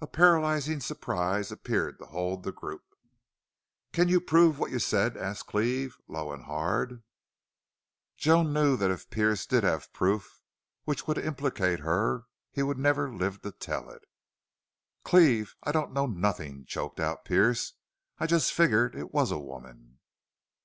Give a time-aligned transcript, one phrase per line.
[0.00, 2.82] A paralyzing surprise appeared to hold the group.
[3.92, 7.04] "Can you prove what you said?" asked Cleve, low and hard.
[8.16, 10.40] Joan knew that if Pearce did have the proof
[10.82, 14.02] which would implicate her he would never live to tell it.
[15.04, 17.74] "Cleve I don't know nothin'," choked out Pearce.
[18.18, 20.00] "I jest figgered it was a woman!"